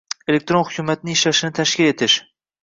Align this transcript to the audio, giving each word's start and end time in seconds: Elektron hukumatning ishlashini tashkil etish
Elektron 0.31 0.63
hukumatning 0.69 1.17
ishlashini 1.19 1.53
tashkil 1.61 1.91
etish 1.93 2.19